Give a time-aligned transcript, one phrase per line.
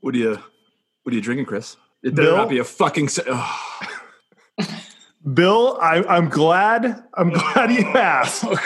[0.00, 0.38] What are you
[1.02, 1.76] What are you drinking, Chris?
[2.02, 2.36] It better Bill?
[2.36, 3.08] not be a fucking.
[3.08, 3.24] se-.
[5.34, 7.04] Bill, I, I'm glad.
[7.14, 8.44] I'm oh, glad you asked.
[8.46, 8.56] Oh.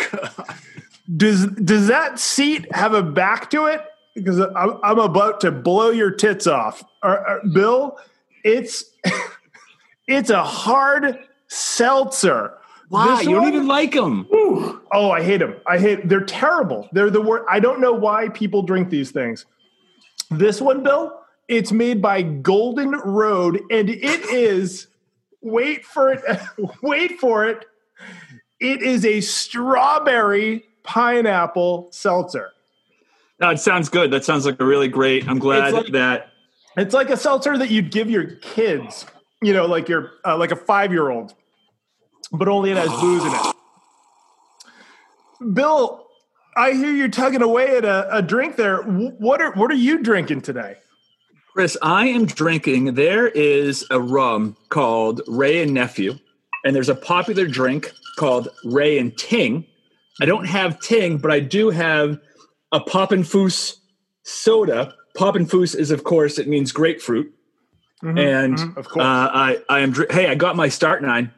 [1.17, 3.85] Does Does that seat have a back to it?
[4.15, 7.99] Because I'm, I'm about to blow your tits off, Or- or- Bill.
[8.45, 8.85] It's
[10.07, 12.55] it's a hard seltzer.
[12.89, 13.17] Why?
[13.17, 14.29] This You don't even like them.
[14.33, 15.57] Oh, I hate them.
[15.67, 16.09] I hate.
[16.09, 16.89] They're terrible.
[16.93, 17.45] They're the worst.
[17.49, 19.47] I don't know why people drink these things.
[20.31, 24.87] This one, Bill, it's made by Golden Road, and it is.
[25.43, 26.23] Wait for it.
[26.83, 27.67] Wait for it.
[28.61, 32.51] It is a strawberry pineapple seltzer.
[33.41, 34.11] No, it sounds good.
[34.11, 35.29] That sounds like a really great.
[35.29, 36.31] I'm glad It's like- that.
[36.77, 39.07] It's like a seltzer that you'd give your kids.
[39.43, 41.35] You know, like your uh, like a five year old,
[42.33, 43.55] but only it has booze in it.
[45.55, 46.07] Bill,
[46.57, 48.79] I hear you tugging away at a, a drink there.
[48.83, 50.77] What are what are you drinking today?
[51.55, 52.95] Chris, I am drinking.
[52.95, 56.19] There is a rum called Wray and Nephew,
[56.65, 59.65] and there's a popular drink called Wray and Ting.
[60.21, 62.19] I don't have Ting, but I do have
[62.73, 63.77] a Poppin' Foos
[64.25, 64.95] soda.
[65.17, 67.33] Poppin' Foos is, of course, it means grapefruit.
[68.03, 69.05] and mhm, of course.
[69.05, 69.95] uh, I, I am.
[70.11, 71.33] Hey, I got my start nine.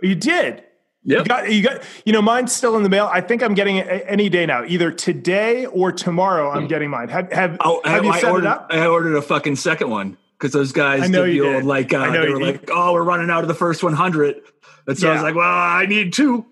[0.00, 0.62] You did.
[1.02, 1.82] You got you got.
[2.04, 3.08] You know, mine's still in the mail.
[3.10, 4.64] I think I'm getting it any day now.
[4.64, 6.50] Either today or tomorrow.
[6.50, 7.08] I'm getting mine.
[7.08, 8.44] Have have, Oh, have I, you I set ordered.
[8.44, 8.66] it up?
[8.70, 11.62] I ordered a fucking second one because those guys I know did you the old
[11.62, 11.64] did.
[11.66, 11.94] like.
[11.94, 12.60] Uh, I they were did.
[12.60, 14.42] like, "Oh, we're running out of the first 100,"
[14.86, 16.44] and so I was like, "Well, I need two.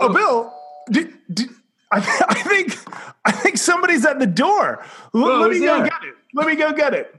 [0.00, 0.52] Oh, Bill,
[0.90, 1.50] did, did,
[1.92, 2.76] I, I think
[3.24, 4.84] I think somebody's at the door.
[5.14, 5.84] L- Whoa, let me go there?
[5.84, 6.14] get it.
[6.34, 7.14] Let me go get it.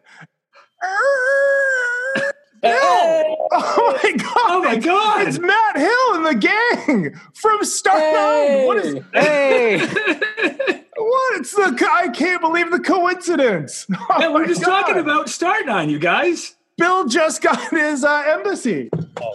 [2.66, 3.36] Hey!
[3.52, 4.32] Oh my god!
[4.36, 5.28] Oh my god!
[5.28, 8.66] It's Matt Hill and the gang from Start Nine.
[8.66, 9.78] What is Hey!
[10.98, 11.40] what?
[11.40, 13.86] It's the I can't believe the coincidence.
[14.10, 14.82] Oh Yeah, we're just God.
[14.82, 16.56] talking about Start Nine, you guys.
[16.78, 18.90] Bill just got his uh, embassy.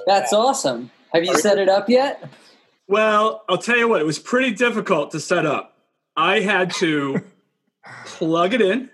[0.06, 0.90] That's awesome.
[1.14, 2.22] Have you set it up yet?
[2.88, 5.76] Well, I'll tell you what, it was pretty difficult to set up.
[6.16, 7.22] I had to
[8.04, 8.90] plug it in.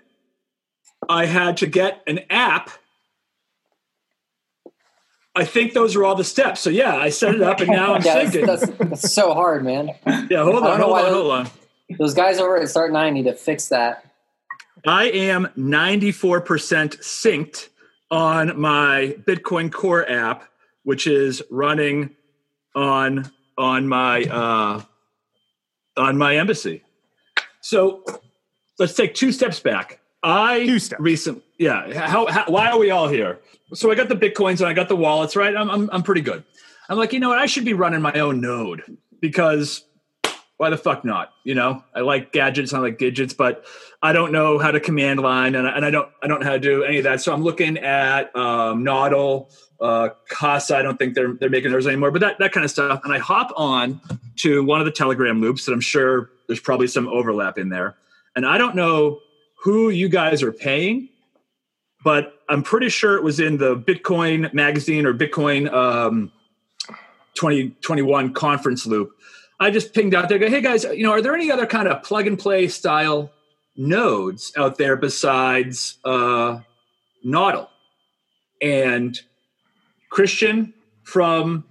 [1.09, 2.69] I had to get an app.
[5.37, 6.61] I think those are all the steps.
[6.61, 9.63] So yeah, I set it up and now I'm Yeah, that's, that's, that's so hard,
[9.63, 9.91] man.
[10.29, 11.49] Yeah, hold on, hold on, those- hold on.
[11.99, 14.03] Those guys over at Start Nine need to fix that.
[14.85, 17.69] I am 94% synced
[18.11, 20.43] on my Bitcoin Core app,
[20.83, 22.15] which is running
[22.75, 24.81] on on my uh,
[25.95, 26.83] on my embassy.
[27.61, 28.03] So
[28.79, 29.99] let's take two steps back.
[30.27, 31.01] I Two steps.
[31.01, 31.91] recent yeah.
[32.07, 33.39] How, how why are we all here?
[33.73, 35.55] So I got the bitcoins and I got the wallets right.
[35.55, 36.43] I'm I'm I'm pretty good.
[36.89, 39.83] I'm like you know what I should be running my own node because
[40.57, 41.33] why the fuck not?
[41.43, 43.65] You know, I like gadgets, I like gadgets, but
[44.01, 46.47] I don't know how to command line, and I, and I don't I don't know
[46.47, 47.21] how to do any of that.
[47.21, 50.77] So I'm looking at um, Nodl, uh, Casa.
[50.77, 53.01] I don't think they're they're making theirs anymore, but that that kind of stuff.
[53.03, 54.01] And I hop on
[54.37, 57.95] to one of the Telegram loops that I'm sure there's probably some overlap in there,
[58.35, 59.19] and I don't know
[59.63, 61.09] who you guys are paying,
[62.03, 66.31] but I'm pretty sure it was in the Bitcoin magazine or Bitcoin um,
[67.35, 69.11] 2021 conference loop.
[69.59, 71.87] I just pinged out there, go, hey guys, you know, are there any other kind
[71.87, 73.31] of plug and play style
[73.75, 76.59] nodes out there besides uh,
[77.25, 77.67] Nodl?
[78.61, 79.19] And
[80.11, 80.73] Christian
[81.03, 81.63] from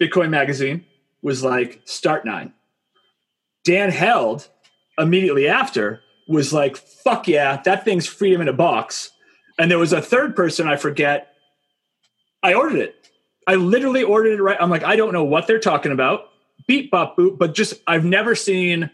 [0.00, 0.84] Bitcoin Magazine
[1.22, 2.52] was like, start nine.
[3.64, 4.48] Dan Held
[4.98, 9.10] immediately after was like, fuck yeah, that thing's freedom in a box.
[9.58, 11.34] And there was a third person, I forget.
[12.42, 12.94] I ordered it.
[13.46, 14.58] I literally ordered it right.
[14.60, 16.28] I'm like, I don't know what they're talking about.
[16.66, 18.90] Beat bop boop, but just I've never seen.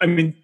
[0.00, 0.34] I mean,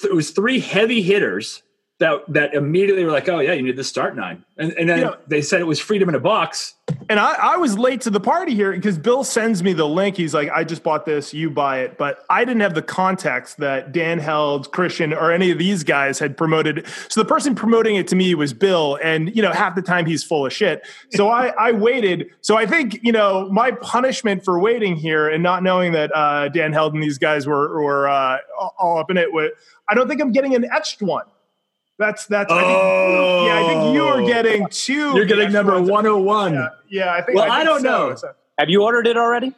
[0.00, 1.62] th- it was three heavy hitters
[1.98, 5.10] that that immediately were like, oh yeah, you need the start nine, and, and then
[5.26, 6.74] they said it was freedom in a box.
[7.08, 10.16] And I, I was late to the party here because Bill sends me the link.
[10.16, 11.96] He's like, I just bought this, you buy it.
[11.96, 16.18] But I didn't have the context that Dan Held, Christian, or any of these guys
[16.18, 16.86] had promoted.
[17.08, 18.98] So the person promoting it to me was Bill.
[19.02, 20.86] And, you know, half the time he's full of shit.
[21.12, 22.30] So I, I waited.
[22.40, 26.48] So I think, you know, my punishment for waiting here and not knowing that uh,
[26.48, 28.38] Dan Held and these guys were, were uh,
[28.78, 29.28] all up in it,
[29.88, 31.26] I don't think I'm getting an etched one.
[31.98, 34.26] That's, that's, I think, yeah, I think you are Oh.
[34.26, 35.14] getting two.
[35.16, 36.54] You're getting number 101.
[36.54, 37.36] Yeah, yeah, I think.
[37.36, 37.88] Well, think I don't so.
[38.10, 38.14] know.
[38.14, 39.54] So- Have you ordered it already?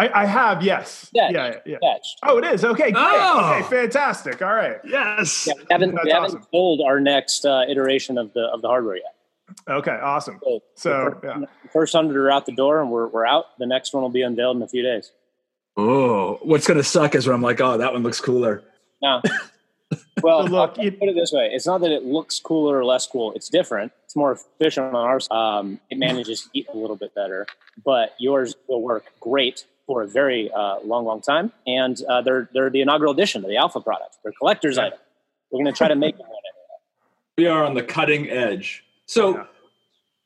[0.00, 1.08] I, I have, yes.
[1.12, 1.28] Yeah.
[1.30, 1.76] yeah, yeah.
[1.82, 2.14] Yes.
[2.22, 2.64] Oh, it is.
[2.64, 2.96] Okay, great.
[2.96, 3.52] Oh.
[3.60, 4.40] Okay, fantastic.
[4.42, 4.76] All right.
[4.84, 5.46] Yes.
[5.48, 6.46] Yeah, we haven't, That's we haven't awesome.
[6.52, 9.14] sold our next uh, iteration of the of the hardware yet.
[9.68, 10.38] Okay, awesome.
[10.44, 11.46] So, So, the yeah.
[11.72, 13.46] first hundred are out the door, and we're we're out.
[13.58, 15.10] The next one will be unveiled in a few days.
[15.76, 18.62] Oh, what's gonna suck is when I'm like, oh, that one looks cooler.
[19.02, 19.22] Now,
[20.22, 22.84] Well, Look, I'll you- put it this way: it's not that it looks cooler or
[22.84, 23.32] less cool.
[23.34, 23.92] It's different.
[24.04, 25.28] It's more efficient on ours.
[25.30, 27.46] Um, it manages heat a little bit better,
[27.84, 31.52] but yours will work great for a very uh, long, long time.
[31.66, 34.18] And uh, they're they're the inaugural edition of the Alpha product.
[34.22, 34.98] They're collector's item.
[35.50, 36.26] We're going to try to make them.
[37.38, 38.84] we are on the cutting edge.
[39.06, 39.44] So, Yeah.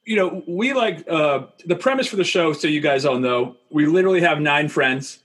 [0.04, 2.52] you know, we like uh, the premise for the show.
[2.54, 5.20] So you guys all know, we literally have nine friends,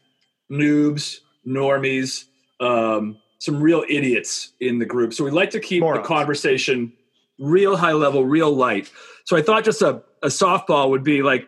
[0.51, 2.25] noobs, normies,
[2.60, 5.13] um, some real idiots in the group.
[5.13, 6.04] So we like to keep Morons.
[6.04, 6.94] the conversation
[7.39, 8.92] real high level, real light.
[9.25, 11.48] So I thought just a, a softball would be like,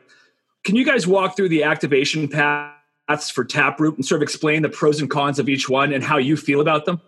[0.63, 4.69] can you guys walk through the activation paths for Taproot and sort of explain the
[4.69, 7.01] pros and cons of each one and how you feel about them?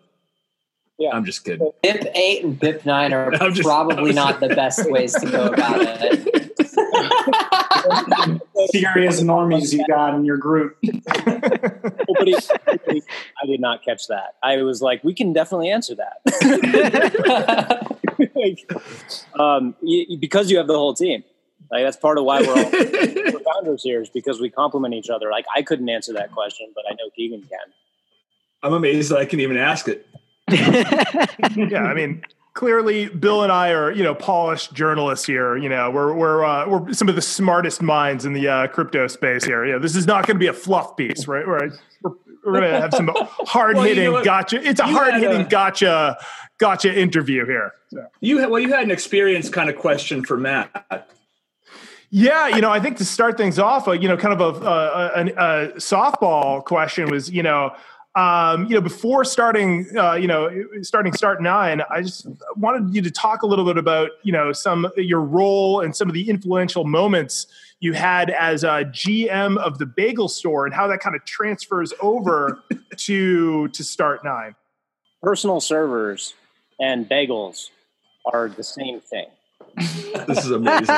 [0.97, 1.09] Yeah.
[1.13, 1.71] I'm just kidding.
[1.83, 5.47] BIP eight and BIP nine are just- probably I'm not the best ways to go
[5.47, 6.57] about it.
[8.71, 10.77] serious normies you got in your group.
[12.07, 12.35] Nobody,
[12.67, 13.03] nobody-
[13.41, 14.35] I did not catch that.
[14.43, 17.87] I was like, we can definitely answer that.
[18.35, 18.71] Like,
[19.39, 21.23] um, y- y- because you have the whole team.
[21.71, 25.09] Like that's part of why we're all we're founders here is because we complement each
[25.09, 25.31] other.
[25.31, 27.59] Like I couldn't answer that question, but I know Keagan can.
[28.61, 30.07] I'm amazed that I can even ask it.
[30.51, 32.21] yeah, I mean,
[32.53, 35.57] clearly, Bill and I are you know polished journalists here.
[35.57, 39.07] You know, we're we're uh, we're some of the smartest minds in the uh, crypto
[39.07, 39.65] space here.
[39.65, 41.45] Yeah, this is not going to be a fluff piece, right?
[41.45, 41.71] Right.
[42.01, 42.11] We're,
[42.45, 44.67] we're going to have some hard hitting Well, you know gotcha.
[44.67, 46.17] It's a hard hitting gotcha
[46.57, 47.73] gotcha interview here.
[47.89, 48.05] So.
[48.21, 51.07] You had, well, you had an experience kind of question for Matt.
[52.13, 54.65] Yeah, you know, I think to start things off, uh, you know, kind of a,
[54.65, 57.73] a, a, a softball question was, you know,
[58.15, 60.49] um, you know, before starting, uh, you know,
[60.81, 62.27] starting Start Nine, I just
[62.57, 66.09] wanted you to talk a little bit about, you know, some your role and some
[66.09, 67.47] of the influential moments
[67.79, 71.93] you had as a GM of the Bagel Store and how that kind of transfers
[72.01, 72.61] over
[72.97, 74.55] to to Start Nine.
[75.21, 76.33] Personal servers
[76.81, 77.69] and bagels
[78.25, 79.27] are the same thing.
[80.27, 80.83] This is amazing.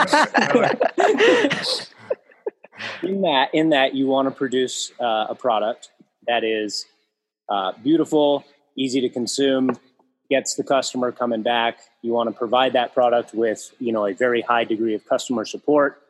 [3.03, 5.91] in that in that you want to produce uh, a product
[6.25, 6.87] that is
[7.49, 8.43] uh, beautiful
[8.75, 9.77] easy to consume
[10.29, 11.79] gets the customer coming back.
[12.01, 15.45] You want to provide that product with you know a very high degree of customer
[15.45, 16.01] support.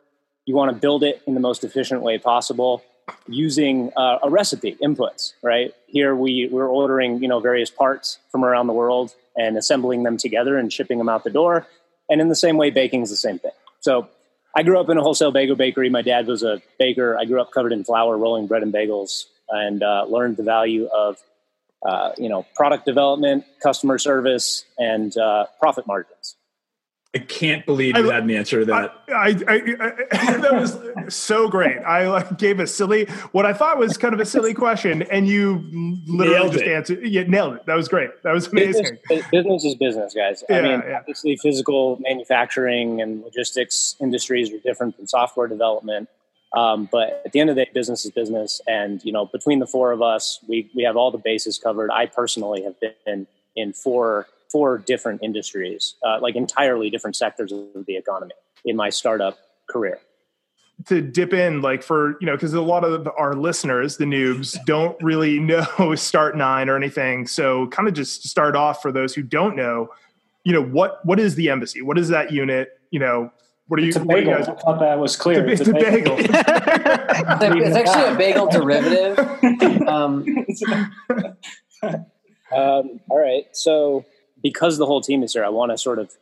[0.46, 2.82] You want to build it in the most efficient way possible
[3.28, 5.74] using uh, a recipe inputs right?
[5.86, 10.16] Here we we're ordering you know various parts from around the world and assembling them
[10.16, 11.66] together and shipping them out the door.
[12.08, 13.52] And in the same way baking is the same thing.
[13.80, 14.08] So
[14.56, 15.90] I grew up in a wholesale bagel bakery.
[15.90, 17.18] My dad was a baker.
[17.18, 20.86] I grew up covered in flour, rolling bread and bagels, and uh, learned the value
[20.86, 21.16] of
[21.86, 26.36] uh, you know product development, customer service, and uh, profit margins.
[27.16, 28.92] I can't believe you I- had an answer to that.
[29.08, 29.54] I, I,
[30.10, 30.76] I- that was
[31.14, 31.76] so great.
[31.78, 35.28] I like gave a silly, what I thought was kind of a silly question, and
[35.28, 35.64] you
[36.08, 36.72] literally Nailed just it.
[36.72, 37.06] answered.
[37.06, 37.66] Yeah, nailed it.
[37.66, 38.10] That was great.
[38.24, 38.98] That was amazing.
[39.08, 40.42] bu- business is business, guys.
[40.50, 40.98] Yeah, I mean, yeah.
[40.98, 46.08] obviously, physical manufacturing and logistics industries are different than software development.
[46.54, 49.58] Um, but at the end of the day, business is business, and you know, between
[49.58, 51.90] the four of us, we we have all the bases covered.
[51.90, 57.86] I personally have been in four four different industries, uh, like entirely different sectors of
[57.86, 58.34] the economy
[58.64, 59.36] in my startup
[59.68, 59.98] career.
[60.86, 64.56] To dip in, like for you know, because a lot of our listeners, the noobs,
[64.66, 67.26] don't really know Start Nine or anything.
[67.26, 69.88] So, kind of just start off for those who don't know,
[70.44, 71.82] you know, what what is the embassy?
[71.82, 72.78] What is that unit?
[72.92, 73.32] You know,
[73.68, 73.88] what are you?
[73.88, 74.38] It's a what you bagel.
[74.38, 75.46] guys- I thought that was clear.
[75.48, 76.16] It's a bagel.
[77.56, 79.18] It's actually a bagel derivative.
[79.88, 80.24] Um,
[82.54, 83.46] Um, all right.
[83.52, 84.04] So,
[84.42, 86.12] because the whole team is here, I want to sort of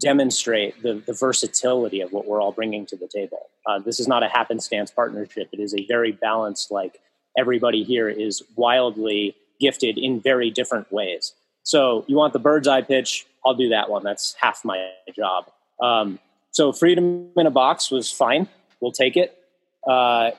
[0.00, 3.48] demonstrate the, the versatility of what we're all bringing to the table.
[3.66, 5.48] Uh, this is not a happenstance partnership.
[5.52, 7.00] It is a very balanced, like,
[7.38, 11.32] everybody here is wildly gifted in very different ways.
[11.62, 13.26] So, you want the bird's eye pitch?
[13.46, 14.02] I'll do that one.
[14.04, 15.46] That's half my job.
[15.80, 16.18] Um,
[16.52, 18.46] so, freedom in a box was fine.
[18.78, 19.34] We'll take it.
[19.88, 20.32] Uh,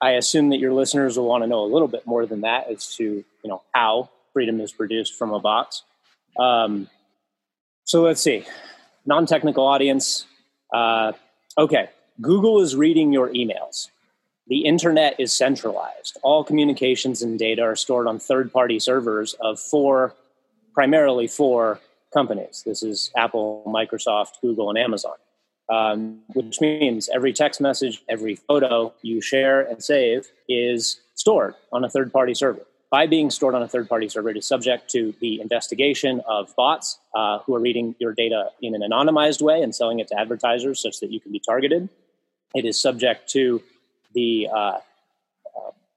[0.00, 2.70] I assume that your listeners will want to know a little bit more than that
[2.70, 5.82] as to you know how freedom is produced from a box.
[6.38, 6.88] Um,
[7.84, 8.44] so let's see,
[9.04, 10.26] non-technical audience.
[10.72, 11.12] Uh,
[11.58, 13.88] okay, Google is reading your emails.
[14.46, 16.18] The internet is centralized.
[16.22, 20.14] All communications and data are stored on third-party servers of four,
[20.72, 21.80] primarily four
[22.14, 22.62] companies.
[22.64, 25.14] This is Apple, Microsoft, Google, and Amazon
[25.68, 31.84] um, which means every text message, every photo you share and save is stored on
[31.84, 32.60] a third party server.
[32.90, 36.54] By being stored on a third party server, it is subject to the investigation of
[36.56, 40.20] bots uh, who are reading your data in an anonymized way and selling it to
[40.20, 41.88] advertisers such that you can be targeted.
[42.54, 43.62] It is subject to
[44.14, 44.80] the uh, uh,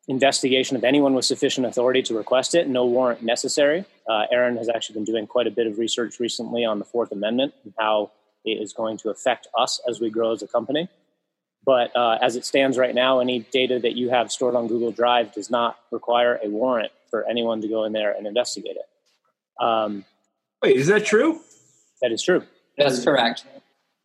[0.08, 3.84] investigation of anyone with sufficient authority to request it, no warrant necessary.
[4.10, 7.12] Uh, Aaron has actually been doing quite a bit of research recently on the Fourth
[7.12, 8.12] Amendment and how
[8.52, 10.90] is going to affect us as we grow as a company.
[11.66, 14.92] But uh, as it stands right now, any data that you have stored on Google
[14.92, 19.64] Drive does not require a warrant for anyone to go in there and investigate it.
[19.64, 20.06] Um,
[20.62, 21.40] Wait, is that true?
[22.02, 22.44] that is true.
[22.78, 23.46] That's correct.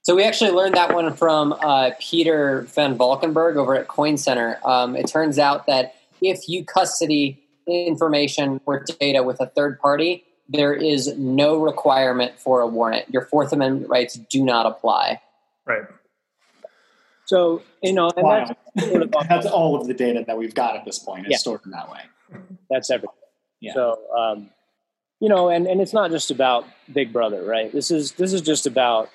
[0.02, 4.59] So we actually learned that one from uh, Peter van Valkenburgh over at Coin Center.
[4.64, 10.25] Um, it turns out that if you custody information or data with a third party,
[10.52, 13.09] there is no requirement for a warrant.
[13.09, 15.21] Your Fourth Amendment rights do not apply.
[15.64, 15.85] Right.
[17.26, 18.47] So you know, and Wow.
[18.75, 21.30] that's sort of That's all of the data that we've got at this point is
[21.30, 21.37] Yeah.
[21.38, 22.00] stored in that way.
[22.69, 23.14] that's everything.
[23.61, 23.75] Yeah.
[23.75, 24.50] So, um,
[25.21, 27.71] you know, and, and it's not just about Big Brother, right?
[27.73, 29.11] This is this is just about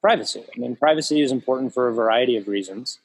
[0.00, 0.42] privacy.
[0.54, 2.98] I mean, privacy is important for a variety of reasons,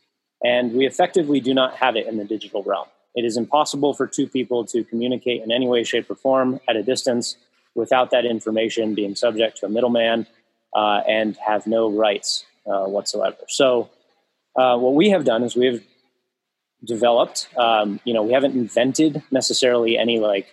[0.43, 2.87] and we effectively do not have it in the digital realm.
[3.15, 6.75] It is impossible for two people to communicate in any way, shape, or form at
[6.75, 7.35] a distance
[7.75, 10.27] without that information being subject to a middleman
[10.75, 13.37] uh, and have no rights uh, whatsoever.
[13.47, 13.89] So,
[14.55, 15.81] uh, what we have done is we have
[16.83, 17.47] developed.
[17.57, 20.47] Um, you know, we haven't invented necessarily any like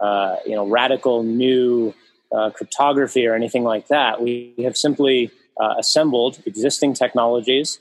[0.00, 1.94] uh, you know radical new
[2.32, 4.22] uh, cryptography or anything like that.
[4.22, 7.80] We have simply uh, assembled existing technologies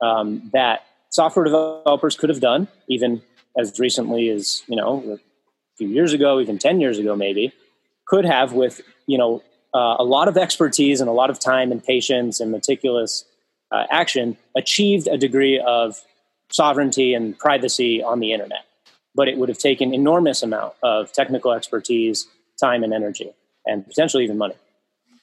[0.00, 3.22] um, that software developers could have done even
[3.56, 5.18] as recently as you know a
[5.76, 7.52] few years ago, even ten years ago, maybe
[8.08, 9.42] could have with you know
[9.74, 13.24] uh, a lot of expertise and a lot of time and patience and meticulous
[13.70, 16.00] uh, action achieved a degree of
[16.50, 18.64] sovereignty and privacy on the internet.
[19.14, 22.26] But it would have taken enormous amount of technical expertise
[22.60, 23.30] time and energy
[23.66, 24.54] and potentially even money.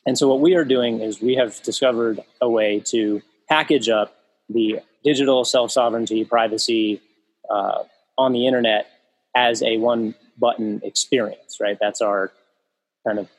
[0.06, 4.16] And so what we are doing is we have discovered a way to package up
[4.50, 7.02] the digital self-sovereignty privacy
[7.50, 7.84] uh,
[8.18, 8.88] on the internet
[9.36, 11.78] as a one button experience right?
[11.80, 12.32] That's our
[13.06, 13.30] kind of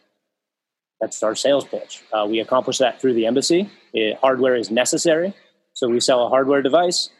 [1.00, 5.34] that's our sales pitch uh, we accomplish that through the embassy it, hardware is necessary
[5.72, 7.10] so we sell a hardware device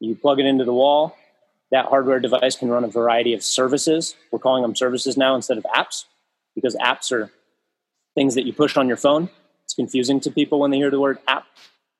[0.00, 1.16] you plug it into the wall.
[1.72, 4.14] That hardware device can run a variety of services.
[4.30, 6.04] We're calling them services now instead of apps
[6.54, 7.30] because apps are
[8.14, 9.28] things that you push on your phone.
[9.64, 11.46] It's confusing to people when they hear the word app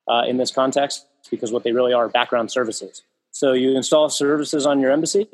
[0.07, 3.03] uh, in this context because what they really are background services.
[3.31, 5.27] So you install services on your embassy,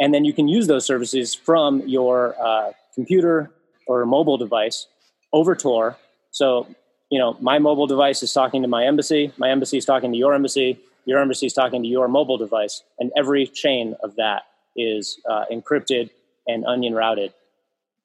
[0.00, 3.50] and then you can use those services from your uh, computer
[3.88, 4.86] or a mobile device
[5.32, 5.96] over Tor.
[6.30, 6.68] So,
[7.10, 10.18] you know, my mobile device is talking to my embassy, my embassy is talking to
[10.18, 14.42] your embassy, your embassy is talking to your mobile device, and every chain of that
[14.76, 16.10] is uh, encrypted
[16.46, 17.32] and onion routed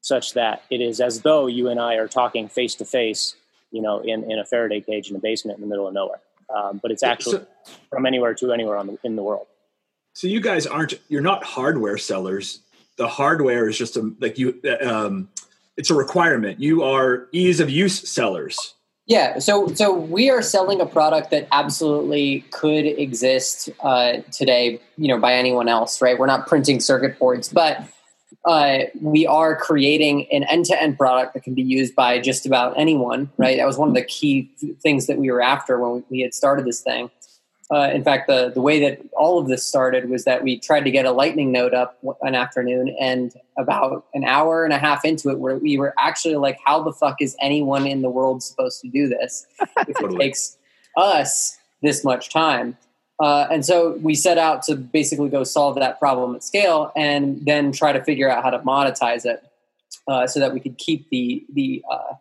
[0.02, 3.36] such that it is as though you and I are talking face to face,
[3.72, 6.20] you know, in, in a Faraday cage in a basement in the middle of nowhere.
[6.54, 7.48] Um, but it's actually So-
[7.90, 9.48] from anywhere to anywhere on the, in the world.
[10.14, 12.60] So you guys aren't you're not hardware sellers.
[12.98, 15.30] The hardware is just a like you um
[15.78, 16.60] it's a requirement.
[16.60, 18.76] You are ease of use sellers.
[19.06, 25.10] Yeah, so so we are selling a product that absolutely could exist uh, today, you
[25.10, 26.18] know, by anyone else, right?
[26.18, 27.84] We're not printing circuit boards, but
[28.46, 33.30] uh, we are creating an end-to-end product that can be used by just about anyone,
[33.38, 33.58] right?
[33.58, 36.34] That was one of the key th- things that we were after when we had
[36.34, 37.10] started this thing.
[37.72, 40.82] Uh, in fact, the the way that all of this started was that we tried
[40.82, 45.06] to get a lightning node up an afternoon, and about an hour and a half
[45.06, 48.44] into it, where we were actually like, "How the fuck is anyone in the world
[48.44, 50.58] supposed to do this if it takes
[50.98, 52.78] us this much time?"
[53.20, 57.46] Uh, and so we set out to basically go solve that problem at scale, and
[57.46, 59.42] then try to figure out how to monetize it
[60.08, 62.16] uh, so that we could keep the the uh,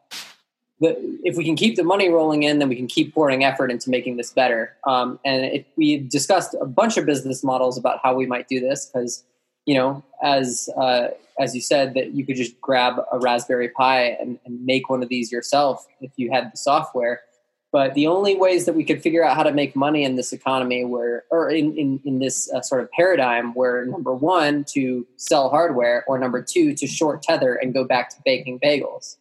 [0.82, 3.70] the, if we can keep the money rolling in, then we can keep pouring effort
[3.70, 4.76] into making this better.
[4.84, 8.58] Um, and it, we discussed a bunch of business models about how we might do
[8.58, 9.22] this because,
[9.64, 11.08] you know, as uh,
[11.38, 15.02] as you said, that you could just grab a Raspberry Pi and, and make one
[15.02, 17.22] of these yourself if you had the software.
[17.70, 20.32] But the only ways that we could figure out how to make money in this
[20.32, 25.06] economy were, or in, in, in this uh, sort of paradigm, were number one, to
[25.16, 29.16] sell hardware, or number two, to short tether and go back to baking bagels.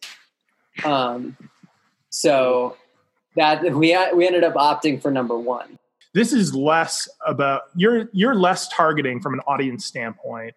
[0.84, 1.36] Um,
[2.12, 2.76] so
[3.36, 5.78] that we we ended up opting for number one.
[6.14, 10.54] this is less about you're you're less targeting from an audience standpoint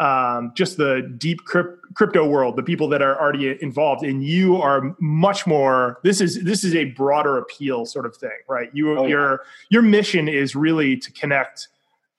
[0.00, 4.56] um, just the deep crypt, crypto world the people that are already involved and you
[4.56, 8.96] are much more this is this is a broader appeal sort of thing right you
[8.96, 9.08] Oh, yeah.
[9.08, 11.66] your your mission is really to connect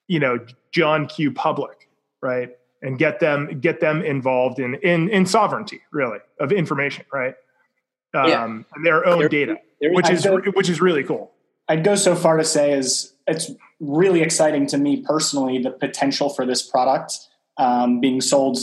[0.07, 0.37] you know
[0.71, 1.89] john q public
[2.21, 2.49] right
[2.81, 7.35] and get them get them involved in in in sovereignty really of information right
[8.13, 8.45] um Yeah.
[8.45, 11.31] and their own There- data there- which I is feel- which is really cool
[11.69, 16.29] I'd go so far to say is it's really exciting to me personally the potential
[16.29, 17.19] for this product
[17.57, 18.57] um, being sold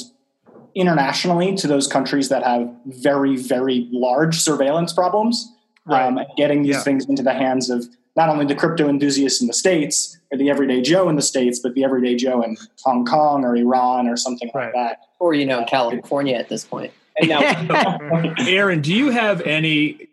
[0.74, 5.52] internationally to those countries that have very very large surveillance problems
[5.86, 6.04] right.
[6.06, 6.82] um, and getting these yeah.
[6.82, 10.48] things into the hands of not only the crypto enthusiasts in the states or the
[10.50, 14.16] everyday joe in the states but the everyday joe in hong kong or iran or
[14.16, 14.66] something right.
[14.66, 19.40] like that or you know california at this point and now aaron do you have
[19.42, 20.08] any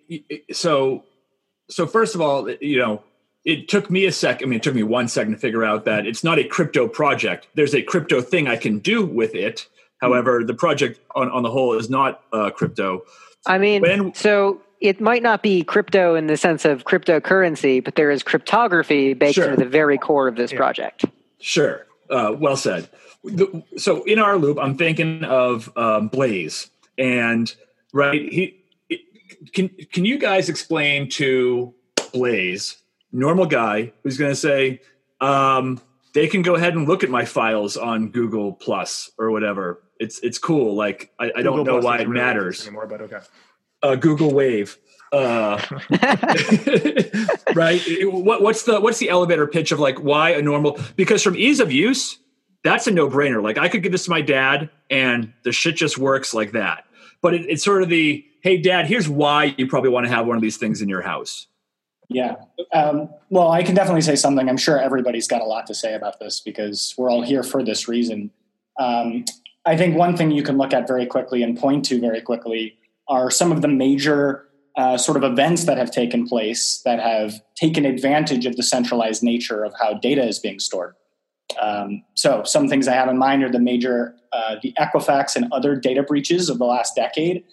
[0.52, 1.04] so
[1.70, 3.02] so first of all you know
[3.48, 4.44] it took me a sec.
[4.44, 6.86] I mean, it took me one second to figure out that it's not a crypto
[6.86, 7.48] project.
[7.56, 9.68] There's a crypto thing I can do with it.
[10.02, 13.04] However, the project on, on the whole is not uh, crypto.
[13.46, 17.96] I mean, when, so it might not be crypto in the sense of cryptocurrency, but
[17.96, 19.46] there is cryptography baked sure.
[19.46, 20.58] into the very core of this yeah.
[20.58, 21.06] project.
[21.40, 21.88] Sure.
[22.10, 22.90] Uh, well said.
[23.24, 27.54] The, so in our loop, I'm thinking of um, Blaze, and
[27.94, 28.64] right, he,
[29.54, 31.74] can can you guys explain to
[32.14, 32.78] Blaze
[33.12, 34.82] normal guy who's going to say,
[35.22, 35.82] um,
[36.14, 39.84] they can go ahead and look at my files on Google Plus or whatever.
[40.00, 40.76] It's it's cool.
[40.76, 43.20] Like I, I don't know Plus why it really matters anymore, but okay.
[43.84, 44.78] Uh, Google Wave.
[45.12, 45.62] Uh,
[47.56, 47.82] right?
[48.02, 50.80] What, what's the what's the elevator pitch of like why a normal?
[50.96, 52.18] Because from ease of use,
[52.64, 53.42] that's a no brainer.
[53.42, 56.86] Like I could give this to my dad, and the shit just works like that.
[57.22, 60.26] But it, it's sort of the hey, dad, here's why you probably want to have
[60.26, 61.48] one of these things in your house.
[62.10, 62.36] Yeah.
[62.72, 64.48] Um, well, I can definitely say something.
[64.48, 67.64] I'm sure everybody's got a lot to say about this because we're all here for
[67.64, 68.32] this reason.
[68.80, 69.26] Um,
[69.66, 72.78] I think one thing you can look at very quickly and point to very quickly
[73.10, 74.48] are some of the major
[74.78, 79.24] uh, sort of events that have taken place that have taken advantage of the centralized
[79.24, 80.96] nature of how data is being stored.
[81.62, 85.52] Um, so, some things I have in mind are the major, uh, the Equifax and
[85.52, 87.44] other data breaches of the last decade.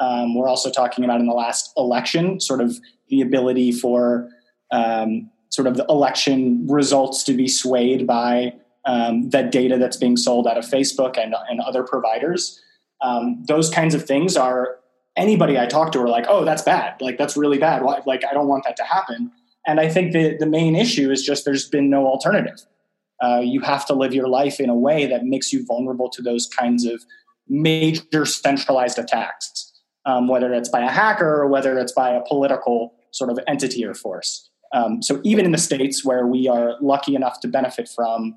[0.00, 2.78] Um, we're also talking about in the last election, sort of
[3.08, 4.28] the ability for
[4.70, 8.54] um, sort of the election results to be swayed by
[8.84, 12.60] um, that data that's being sold out of Facebook and, and other providers.
[13.00, 14.78] Um, those kinds of things are
[15.16, 17.00] anybody I talk to are like, oh, that's bad.
[17.00, 17.82] Like, that's really bad.
[17.82, 19.30] Like, I don't want that to happen.
[19.66, 22.64] And I think the, the main issue is just there's been no alternative.
[23.22, 26.20] Uh, you have to live your life in a way that makes you vulnerable to
[26.20, 27.04] those kinds of
[27.48, 29.72] major centralized attacks,
[30.06, 33.84] um, whether it's by a hacker or whether it's by a political sort of entity
[33.84, 34.48] or force.
[34.74, 38.34] Um, so even in the states where we are lucky enough to benefit from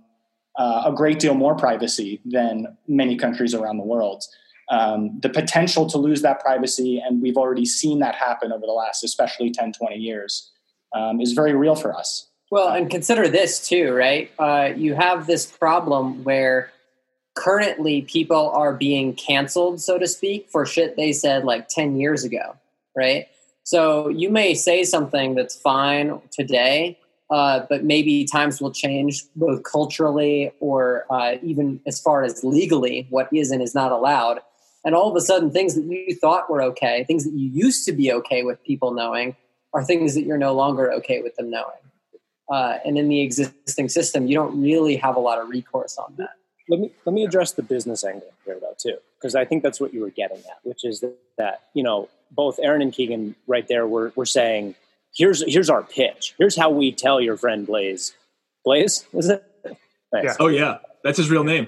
[0.57, 4.23] uh, a great deal more privacy than many countries around the world,
[4.69, 8.71] um, the potential to lose that privacy, and we've already seen that happen over the
[8.71, 10.51] last, especially 10, 20 years,
[10.93, 12.29] um, is very real for us.
[12.51, 14.31] Well, and consider this too, right?
[14.37, 16.71] Uh, you have this problem where
[17.33, 22.23] currently people are being canceled, so to speak, for shit they said like 10 years
[22.23, 22.55] ago,
[22.95, 23.27] right?
[23.63, 26.99] So you may say something that's fine today,
[27.31, 33.07] uh, but maybe times will change both culturally or uh, even as far as legally
[33.09, 34.39] what is and is not allowed.
[34.85, 37.85] And all of a sudden, things that you thought were okay, things that you used
[37.85, 39.35] to be okay with people knowing,
[39.73, 41.73] are things that you're no longer okay with them knowing.
[42.49, 46.13] Uh, and in the existing system, you don't really have a lot of recourse on
[46.17, 46.31] that.
[46.67, 49.79] Let me let me address the business angle here, though, too, because I think that's
[49.79, 53.35] what you were getting at, which is that, that you know both Aaron and Keagan
[53.45, 54.73] right there were, were saying,
[55.15, 56.33] here's here's our pitch.
[56.39, 58.13] Here's how we tell your friend Blaze.
[58.63, 59.43] Blaze, is it?
[60.11, 60.23] Nice.
[60.23, 60.35] Yeah.
[60.39, 61.67] Oh yeah, that's his real name.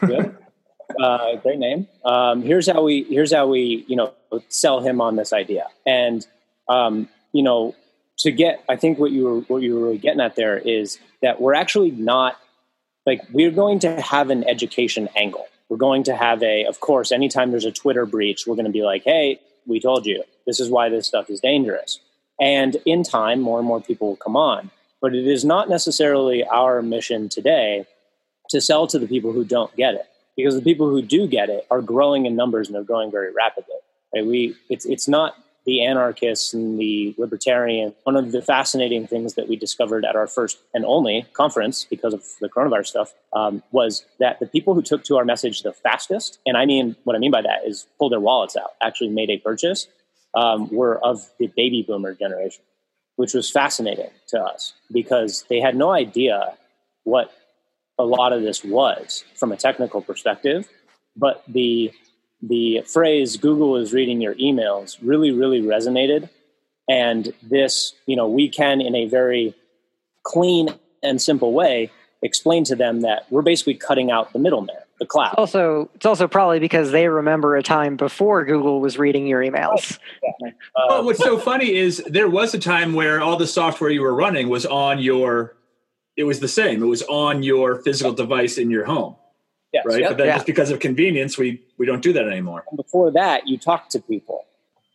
[0.00, 0.36] Good.
[1.00, 1.88] uh, great name.
[2.04, 4.12] Um, here's how we here's how we you know
[4.48, 6.26] sell him on this idea, and
[6.68, 7.74] um, you know
[8.20, 10.98] to get I think what you were what you were really getting at there is
[11.22, 12.38] that we're actually not
[13.06, 15.46] like we're going to have an education angle.
[15.68, 18.72] We're going to have a, of course, anytime there's a Twitter breach, we're going to
[18.72, 22.00] be like, hey, we told you this is why this stuff is dangerous.
[22.40, 24.70] And in time, more and more people will come on.
[25.00, 27.86] But it is not necessarily our mission today
[28.50, 30.06] to sell to the people who don't get it,
[30.36, 33.32] because the people who do get it are growing in numbers and they're growing very
[33.32, 33.76] rapidly.
[34.12, 34.26] Right?
[34.26, 37.94] We, it's, it's not the anarchists and the libertarian.
[38.04, 42.14] One of the fascinating things that we discovered at our first and only conference because
[42.14, 45.72] of the coronavirus stuff um, was that the people who took to our message the
[45.72, 49.10] fastest, and I mean, what I mean by that is pulled their wallets out, actually
[49.10, 49.86] made a purchase,
[50.34, 52.62] um, were of the baby boomer generation,
[53.16, 56.56] which was fascinating to us because they had no idea
[57.04, 57.32] what
[57.98, 60.68] a lot of this was from a technical perspective,
[61.16, 61.92] but the
[62.42, 66.28] the phrase Google is reading your emails really, really resonated.
[66.88, 69.54] And this, you know, we can, in a very
[70.22, 70.70] clean
[71.02, 71.90] and simple way,
[72.22, 74.76] explain to them that we're basically cutting out the middleman.
[75.00, 75.34] the cloud.
[75.36, 79.98] Also, it's also probably because they remember a time before Google was reading your emails.
[80.22, 80.50] Uh,
[80.88, 84.14] well, what's so funny is there was a time where all the software you were
[84.14, 85.56] running was on your.
[86.16, 86.82] It was the same.
[86.82, 89.16] It was on your physical device in your home.
[89.72, 90.00] Yes, right.
[90.00, 90.10] Yep.
[90.10, 90.34] But then yeah.
[90.34, 92.64] just because of convenience, we we don't do that anymore.
[92.68, 94.44] And before that, you talk to people.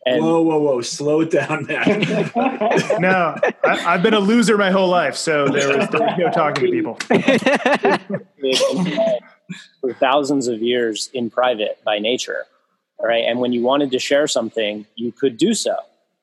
[0.04, 0.80] And whoa, whoa, whoa!
[0.82, 1.82] Slow it down, man.
[3.00, 6.30] no, I, have been a loser my whole life, so there was, there was no
[6.30, 6.94] talking to people.
[9.80, 12.44] For thousands of years in private by nature,
[12.98, 13.24] all right.
[13.26, 15.74] And when you wanted to share something, you could do so,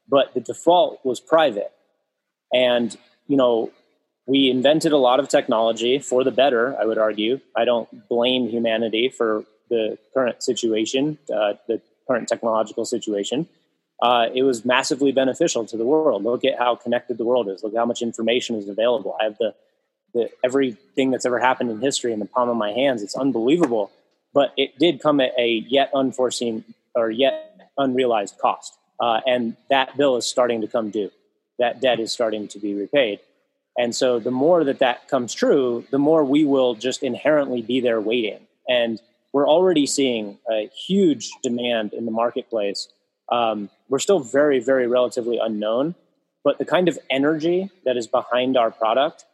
[0.08, 1.74] but the default was private.
[2.54, 2.96] And
[3.28, 3.72] you know,
[4.26, 6.76] we invented a lot of technology for the better.
[6.80, 7.40] I would argue.
[7.56, 13.48] I don't blame humanity for the current situation, uh, the current technological situation
[14.04, 16.24] uh, it was massively beneficial to the world.
[16.24, 17.64] Look at how connected the world is.
[17.64, 19.16] Look how much information is available.
[19.20, 19.56] I have the,
[20.14, 23.02] the everything that's ever happened in history in the palm of my hands.
[23.02, 23.92] It's unbelievable,
[24.34, 28.78] but it did come at a yet unforeseen or yet unrealized cost.
[29.00, 31.10] Uh, and that bill is starting to come due.
[31.58, 33.22] That debt is starting to be repaid.
[33.78, 37.80] And so the more that that comes true, the more we will just inherently be
[37.80, 38.48] there waiting.
[38.68, 42.88] And we're already seeing a huge demand in the marketplace
[43.30, 45.96] um, we're still very, very relatively unknown.
[46.44, 49.26] But the kind of energy that is behind our product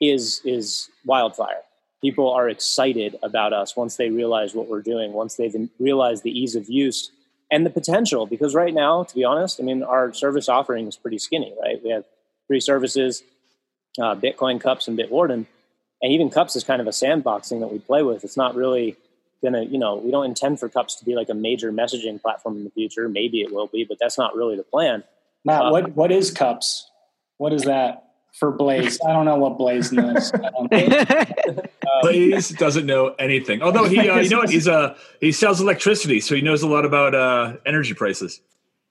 [0.00, 1.62] is is wildfire.
[2.02, 6.38] People are excited about us once they realize what we're doing, once they've realized the
[6.38, 7.10] ease of use
[7.50, 8.26] and the potential.
[8.26, 11.80] Because right now, to be honest, I mean, our service offering is pretty skinny, right?
[11.82, 12.04] We have
[12.48, 13.22] three services:
[13.98, 15.46] uh, Bitcoin, Cups, and Bitwarden.
[16.02, 18.24] And even Cups is kind of a sandboxing that we play with.
[18.24, 18.96] It's not really
[19.42, 22.56] gonna you know we don't intend for cups to be like a major messaging platform
[22.56, 23.08] in the future.
[23.08, 25.04] Maybe it will be but that's not really the plan.
[25.44, 26.90] Matt uh, what what is cups?
[27.38, 28.98] What is that for blaze?
[29.06, 30.32] I don't know what blaze knows
[32.02, 33.62] blaze doesn't know anything.
[33.62, 34.50] Although he uh, you know what?
[34.50, 38.40] He's uh he sells electricity so he knows a lot about uh energy prices.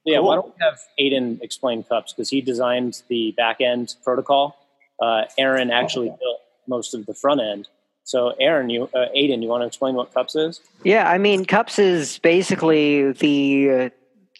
[0.05, 0.27] Yeah cool.
[0.27, 2.13] why don't we have aiden explain cups?
[2.13, 4.57] Because he designed the back end protocol
[5.01, 7.67] uh, aaron actually built most of the front end
[8.05, 10.61] so, Aaron, you, uh, Aiden, you want to explain what Cups is?
[10.83, 13.89] Yeah, I mean, Cups is basically the uh,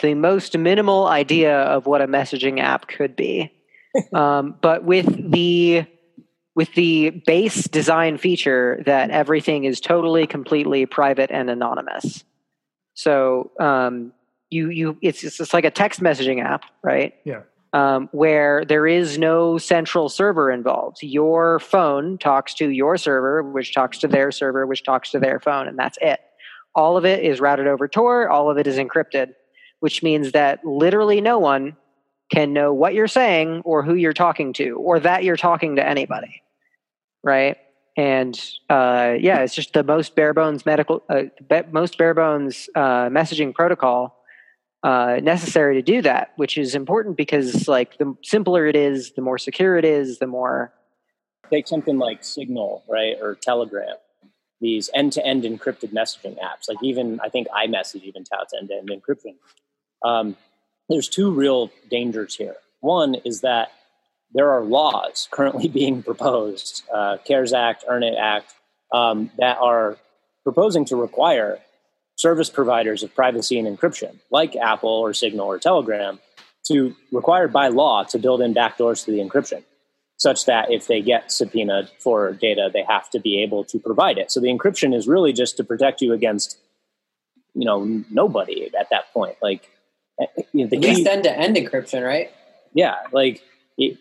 [0.01, 3.51] the most minimal idea of what a messaging app could be,
[4.13, 5.87] um, but with the
[6.53, 12.23] with the base design feature that everything is totally, completely private and anonymous.
[12.93, 14.13] So, um,
[14.51, 17.15] you you it's it's like a text messaging app, right?
[17.23, 17.41] Yeah
[17.73, 20.97] um, where there is no central server involved.
[21.01, 25.39] Your phone talks to your server, which talks to their server, which talks to their
[25.39, 26.19] phone, and that's it.
[26.73, 29.34] All of it is routed over Tor, all of it is encrypted,
[29.80, 31.75] which means that literally no one
[32.32, 35.88] can know what you're saying or who you're talking to or that you're talking to
[35.88, 36.41] anybody.
[37.23, 37.58] Right?
[37.97, 38.38] And
[38.69, 41.23] uh, yeah, it's just the most bare bones medical, uh,
[41.71, 44.17] most bare bones uh, messaging protocol
[44.86, 49.21] uh, necessary to do that, which is important because like the simpler it is, the
[49.21, 50.71] more secure it is, the more.
[51.50, 53.95] Take something like Signal, right, or Telegram.
[54.62, 59.38] These end-to-end encrypted messaging apps, like even I think iMessage even touts end-to-end encryption.
[60.04, 60.38] Um,
[60.88, 62.56] there's two real dangers here.
[62.82, 63.71] One is that
[64.34, 68.54] there are laws currently being proposed, uh, CARES Act, Earn It Act,
[68.93, 69.98] um, that are
[70.43, 71.60] proposing to require
[72.15, 76.19] service providers of privacy and encryption, like Apple or Signal or Telegram,
[76.67, 79.63] to required by law to build in backdoors to the encryption,
[80.17, 84.17] such that if they get subpoenaed for data, they have to be able to provide
[84.17, 84.32] it.
[84.32, 86.58] So the encryption is really just to protect you against,
[87.54, 89.36] you know, nobody at that point.
[89.41, 89.69] Like
[90.19, 92.32] eh, you know, the at least end-to-end encryption, right?
[92.73, 93.41] Yeah, like.
[93.78, 93.97] It,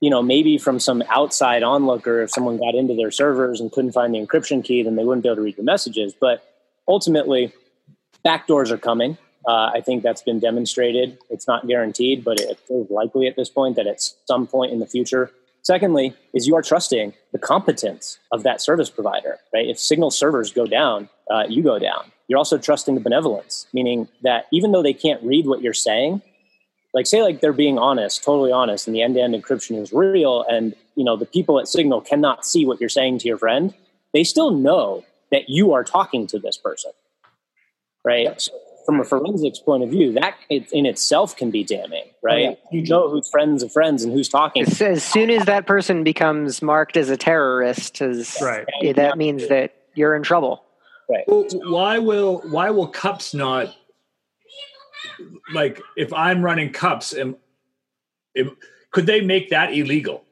[0.00, 3.92] you know, maybe from some outside onlooker, if someone got into their servers and couldn't
[3.92, 6.12] find the encryption key, then they wouldn't be able to read the messages.
[6.20, 6.44] But
[6.88, 7.52] ultimately,
[8.24, 9.18] backdoors are coming.
[9.46, 11.18] Uh, I think that's been demonstrated.
[11.28, 14.78] It's not guaranteed, but it is likely at this point that at some point in
[14.78, 15.30] the future.
[15.62, 19.66] Secondly, is you are trusting the competence of that service provider, right?
[19.66, 22.10] If signal servers go down, uh, you go down.
[22.28, 26.22] You're also trusting the benevolence, meaning that even though they can't read what you're saying,
[26.94, 30.74] like say like they're being honest, totally honest, and the end-to-end encryption is real, and
[30.94, 33.74] you know the people at Signal cannot see what you're saying to your friend,
[34.12, 36.92] they still know that you are talking to this person,
[38.04, 38.40] right?
[38.40, 38.52] So
[38.84, 42.48] from a forensics point of view, that in itself can be damning, right?
[42.48, 42.80] Oh, yeah.
[42.80, 44.62] You know who's friends of friends and who's talking.
[44.62, 48.66] As, soon as that person becomes marked as a terrorist, as, right.
[48.96, 50.64] that means that you're in trouble.
[51.08, 51.24] Right.
[51.26, 53.74] Well, why will why will cups not
[55.52, 57.36] like if I'm running cups and
[58.90, 60.24] could they make that illegal?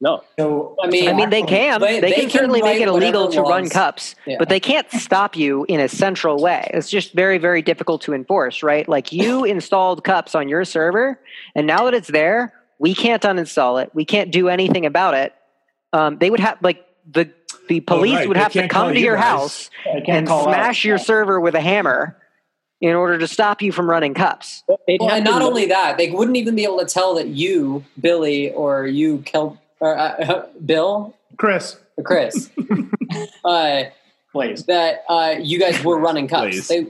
[0.00, 0.22] No.
[0.38, 1.80] So I mean, I mean, they can.
[1.80, 4.36] They- They, they can can certainly make it illegal whatever to run cups, Yeah.
[4.38, 6.70] but they can't stop you in a central way.
[6.72, 8.88] It's just very, very difficult to enforce, right?
[8.88, 11.18] Like you installed cups on your server,
[11.56, 13.90] and now that it's there, we can't uninstall it.
[13.92, 15.34] We can't do anything about it.
[15.92, 17.32] Um, they would have like the
[17.68, 18.28] the police right.
[18.28, 19.24] would have to come to your guys.
[19.24, 19.70] house
[20.06, 20.54] and call out.
[20.54, 21.02] smash your Yeah.
[21.02, 22.16] server with a hammer
[22.80, 24.62] in order to stop you from running cups.
[24.68, 27.84] Well, and not know- only that, they wouldn't even be able to tell that you,
[28.00, 31.76] Billy, or you, Kel, or uh, Bill, Chris.
[31.96, 32.50] or Chris,
[33.44, 33.82] uh,
[34.32, 34.64] Please.
[34.64, 36.50] that uh, you guys were running cups.
[36.50, 36.68] Please.
[36.68, 36.86] They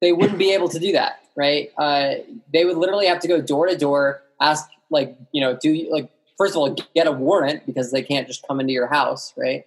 [0.00, 1.70] they wouldn't be able to do that, right?
[1.76, 2.14] Uh,
[2.52, 5.90] they would literally have to go door to door, ask like you know, do you
[5.92, 9.32] like first of all get a warrant because they can't just come into your house,
[9.36, 9.66] right?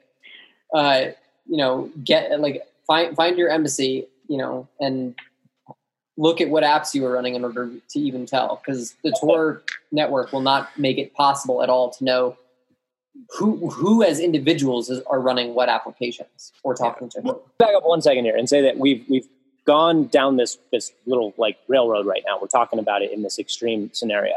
[0.74, 1.08] Uh,
[1.48, 5.16] you know, get like find find your embassy, you know, and
[6.18, 9.64] look at what apps you were running in order to even tell because the Tor
[9.92, 12.38] network will not make it possible at all to know
[13.38, 17.42] who who as individuals is, are running what applications or talking to who.
[17.58, 19.28] back up one second here and say that we've we've
[19.66, 22.38] gone down this this little like railroad right now.
[22.42, 24.36] We're talking about it in this extreme scenario.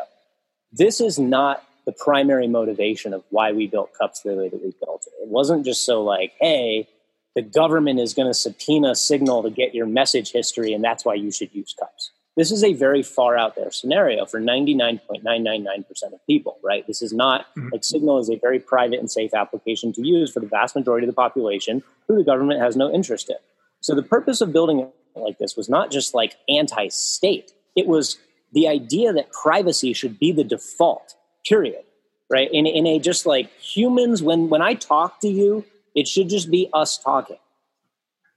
[0.72, 4.74] This is not the primary motivation of why we built cups the way that we
[4.84, 5.22] built it.
[5.22, 6.88] It wasn't just so like, hey,
[7.34, 11.14] the government is going to subpoena signal to get your message history, and that's why
[11.14, 12.10] you should use cups.
[12.36, 16.86] This is a very far out there scenario for 99.999% of people, right?
[16.86, 17.70] This is not Mhm.
[17.72, 21.06] like Signal is a very private and safe application to use for the vast majority
[21.06, 23.36] of the population who the government has no interest in.
[23.80, 27.86] So the purpose of building it like this was not just like anti state, it
[27.86, 28.18] was
[28.52, 31.14] the idea that privacy should be the default,
[31.46, 31.84] period.
[32.30, 32.50] Right?
[32.52, 36.50] In, in a just like humans, when, when I talk to you, it should just
[36.50, 37.36] be us talking.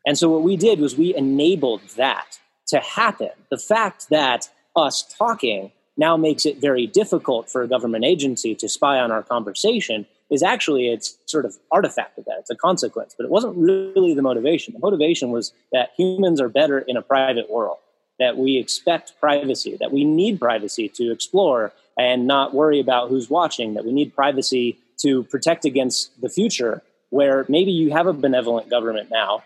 [0.06, 3.30] And so what we did was we enabled that to happen.
[3.50, 8.70] The fact that us talking now makes it very difficult for a government agency to
[8.70, 12.36] spy on our conversation is actually it's sort of artifact of that.
[12.40, 14.74] It's a consequence, but it wasn't really the motivation.
[14.74, 17.78] The motivation was that humans are better in a private world,
[18.20, 23.30] that we expect privacy, that we need privacy to explore and not worry about who's
[23.30, 28.14] watching, that we need privacy to protect against the future where maybe you have a
[28.14, 29.44] benevolent government now,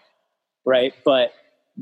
[0.65, 0.95] right?
[1.05, 1.33] But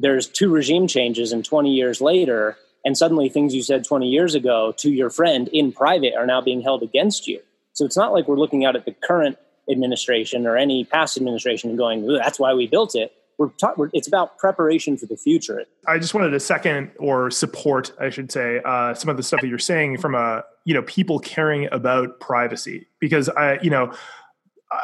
[0.02, 4.36] there's two regime changes and 20 years later and suddenly things you said 20 years
[4.36, 7.42] ago to your friend in private are now being held against you.
[7.74, 9.38] So it's not like we're looking out at the current
[9.70, 13.12] administration or any past administration and going that's why we built it.
[13.38, 15.64] We're, ta- we're it's about preparation for the future.
[15.88, 19.42] I just wanted to second or support, I should say, uh, some of the stuff
[19.42, 22.88] that you're saying from a you know people caring about privacy.
[23.00, 23.94] Because I you know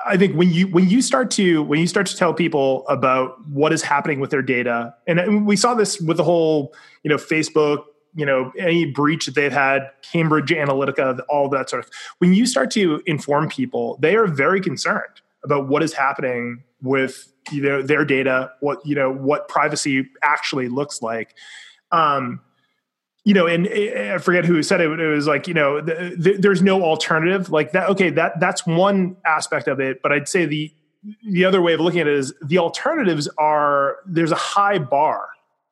[0.06, 3.38] I think when you when you start to when you start to tell people about
[3.48, 7.18] what is happening with their data, and we saw this with the whole you know
[7.18, 7.84] Facebook,
[8.16, 11.92] you know any breach that they've had, Cambridge Analytica, all that sort of.
[12.18, 17.32] When you start to inform people, they are very concerned about what is happening with
[17.52, 21.36] you know their data, what you know what privacy actually looks like.
[21.92, 22.42] Um,
[23.26, 24.90] you know, and eh, eh, I forget who said it.
[24.90, 27.90] But it was like, you know, the, the, there's no alternative like that.
[27.90, 30.02] Okay, that that's one aspect of it.
[30.02, 30.72] But I'd say the
[31.30, 35.28] the other way of looking at it is the alternatives are there's a high bar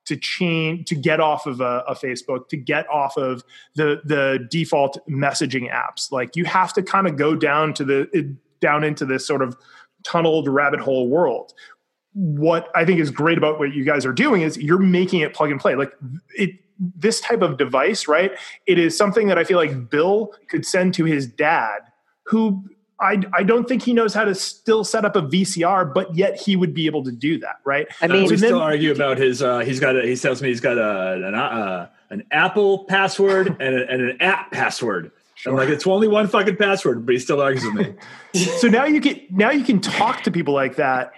[0.06, 3.44] to change to get off of a, a Facebook, to get off of
[3.76, 6.12] the the default messaging apps.
[6.12, 8.22] Like you have to kind of go down to the eh,
[8.62, 9.56] down into this sort of
[10.04, 11.54] tunneled rabbit hole world
[12.14, 15.34] what I think is great about what you guys are doing is you're making it
[15.34, 15.76] plug and play.
[15.76, 15.92] Like
[16.36, 18.32] it, this type of device, right?
[18.66, 21.80] It is something that I feel like Bill could send to his dad,
[22.24, 22.64] who
[23.00, 26.40] I, I don't think he knows how to still set up a VCR, but yet
[26.40, 27.88] he would be able to do that, right?
[28.02, 29.42] I Uh, mean, we so still then- argue about his.
[29.42, 29.96] Uh, he's got.
[29.98, 34.02] A, he tells me he's got a, an, uh, an Apple password and, a, and
[34.02, 35.12] an app password.
[35.46, 37.74] I'm like, it's only one fucking password, but he still argues with
[38.34, 38.42] me.
[38.60, 41.12] so now you can now you can talk to people like that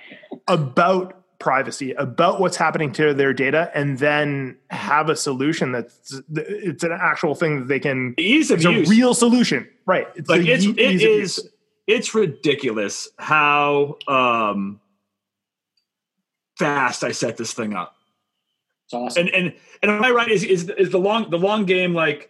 [0.47, 6.83] about privacy about what's happening to their data and then have a solution that's it's
[6.83, 10.07] an actual thing that they can The ease of it's a use, real solution right
[10.15, 11.49] it's like the it's it ease of is use.
[11.87, 14.79] it's ridiculous how um
[16.57, 17.95] fast I set this thing up.
[18.85, 19.21] It's awesome.
[19.27, 20.29] And and and am I right?
[20.29, 22.29] Is is is the long the long game like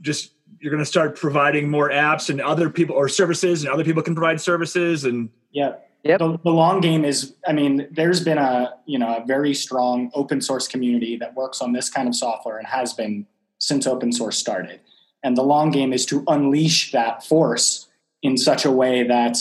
[0.00, 3.84] just you're going to start providing more apps and other people or services and other
[3.84, 5.76] people can provide services and Yeah.
[6.04, 6.18] Yep.
[6.20, 10.10] The, the long game is, I mean, there's been a you know a very strong
[10.14, 13.26] open source community that works on this kind of software and has been
[13.58, 14.80] since open source started.
[15.22, 17.88] And the long game is to unleash that force
[18.22, 19.36] in such a way that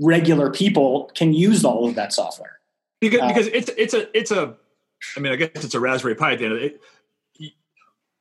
[0.00, 2.60] regular people can use all of that software.
[3.00, 4.54] because Uh, because it's it's a it's a
[5.16, 6.80] I mean I guess it's a Raspberry Pi at the end of it.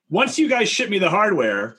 [0.09, 1.77] Once you guys ship me the hardware,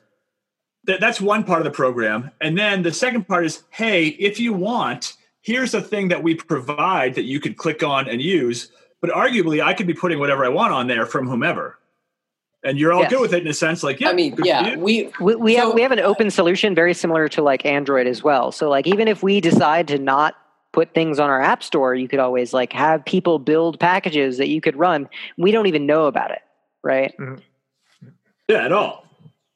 [0.87, 2.31] th- that's one part of the program.
[2.43, 6.35] And then the second part is, hey, if you want, here's a thing that we
[6.35, 8.71] provide that you could click on and use.
[9.01, 11.79] But arguably, I could be putting whatever I want on there from whomever.
[12.65, 13.11] And you're all Yes.
[13.11, 14.11] good with it in a sense, like yeah.
[14.11, 17.29] I mean, yeah, we We, we So- have we have an open solution very similar
[17.29, 18.51] to like Android as well.
[18.51, 20.35] So like even if we decide to not
[20.73, 24.49] put things on our app store, you could always like have people build packages that
[24.49, 25.09] you could run.
[25.37, 26.43] We don't even know about it,
[26.83, 27.15] right?
[28.49, 29.05] yeah, at all.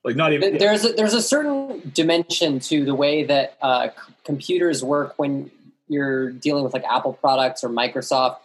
[0.05, 0.51] Like not even.
[0.51, 5.15] Th- there's a, there's a certain dimension to the way that uh, c- computers work
[5.19, 5.51] when
[5.93, 8.39] you're dealing with like Apple products or Microsoft,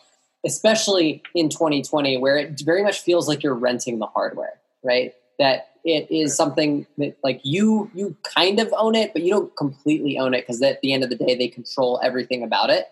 [0.45, 5.13] especially in 2020, where it very much feels like you're renting the hardware, right?
[5.39, 9.55] That it is something that like you you kind of own it, but you don't
[9.55, 12.87] completely own it because at the end of the day, they control everything about it.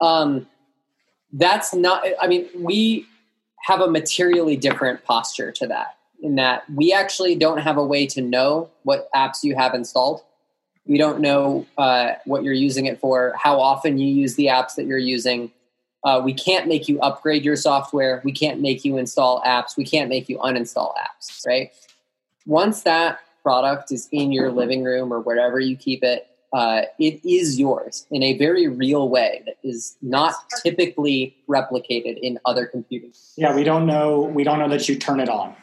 [0.00, 0.46] Um,
[1.32, 2.04] that's not.
[2.20, 3.06] I mean, we
[3.62, 8.06] have a materially different posture to that in that we actually don't have a way
[8.06, 10.22] to know what apps you have installed.
[10.90, 14.74] We don't know uh, what you're using it for, how often you use the apps
[14.74, 15.52] that you're using.
[16.02, 18.20] Uh, we can't make you upgrade your software.
[18.24, 19.76] We can't make you install apps.
[19.76, 21.70] We can't make you uninstall apps, right?
[22.44, 27.24] Once that product is in your living room or wherever you keep it, uh, it
[27.24, 33.32] is yours in a very real way that is not typically replicated in other computers.
[33.36, 34.22] Yeah, we don't know.
[34.22, 35.54] We don't know that you turn it on.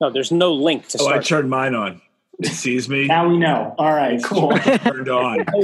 [0.00, 2.00] No, there's no link to oh, I turned mine on.
[2.40, 3.06] It sees me.
[3.06, 3.74] Now we know.
[3.78, 4.50] All right, cool.
[4.58, 5.44] turned on.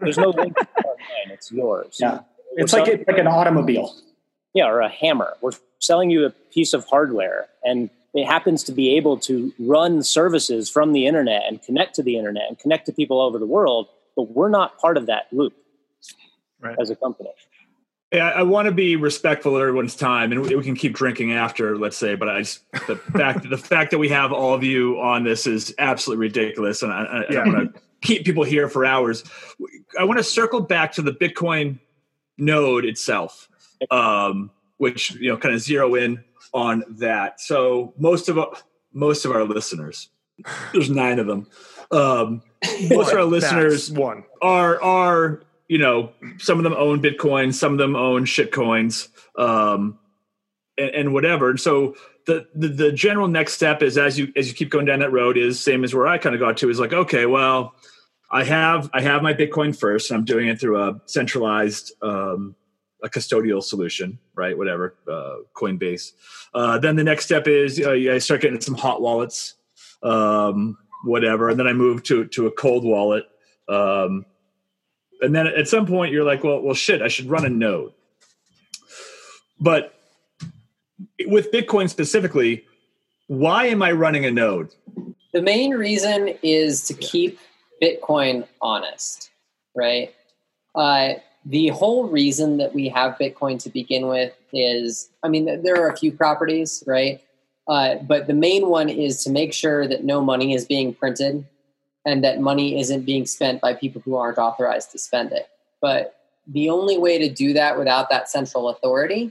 [0.00, 1.30] there's no link to mine.
[1.32, 1.96] It's yours.
[2.00, 2.20] Yeah,
[2.56, 3.94] it's like it's like an automobile.
[4.54, 5.34] yeah, or a hammer.
[5.40, 10.02] We're selling you a piece of hardware, and it happens to be able to run
[10.02, 13.38] services from the internet and connect to the internet and connect to people all over
[13.38, 13.88] the world.
[14.14, 15.54] But we're not part of that loop
[16.60, 16.76] Right.
[16.78, 17.30] as a company.
[18.12, 21.78] Yeah, I want to be respectful of everyone's time, and we can keep drinking after,
[21.78, 22.14] let's say.
[22.14, 25.46] But I just the fact the fact that we have all of you on this
[25.46, 29.24] is absolutely ridiculous, and I, I, I want to keep people here for hours.
[29.98, 31.78] I want to circle back to the Bitcoin
[32.36, 33.48] node itself,
[33.90, 36.22] um, which you know kind of zero in
[36.52, 37.40] on that.
[37.40, 38.52] So most of our,
[38.92, 40.10] most of our listeners,
[40.74, 41.46] there's nine of them.
[41.90, 42.42] Um,
[42.90, 44.24] most of our listeners one.
[44.42, 49.08] are are you know some of them own bitcoin some of them own shit coins
[49.36, 49.98] um
[50.78, 51.50] and, and whatever.
[51.50, 51.94] And so
[52.26, 55.12] the, the the general next step is as you as you keep going down that
[55.12, 57.74] road is same as where i kind of got to is like okay well
[58.30, 62.54] i have i have my bitcoin first and i'm doing it through a centralized um
[63.02, 66.12] a custodial solution right whatever uh coinbase.
[66.54, 69.54] Uh then the next step is uh, i start getting some hot wallets
[70.04, 73.24] um whatever and then i move to to a cold wallet
[73.68, 74.24] um
[75.22, 77.92] and then at some point you're like well well shit i should run a node
[79.60, 79.94] but
[81.26, 82.64] with bitcoin specifically
[83.28, 84.68] why am i running a node
[85.32, 87.38] The main reason is to keep
[87.82, 89.30] Bitcoin honest,
[89.74, 90.14] right?
[90.74, 95.82] Uh, the whole reason that we have Bitcoin to begin with is, I mean, there
[95.82, 97.20] are a few properties, right?
[97.66, 101.46] Uh, but the main one is to make sure that no money is being printed
[102.04, 105.48] and that money isn't being spent by people who aren't authorized to spend it.
[105.80, 109.30] But the only way to do that without that central authority